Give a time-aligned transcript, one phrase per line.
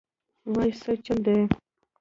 [0.53, 1.37] وايه سه چل دې.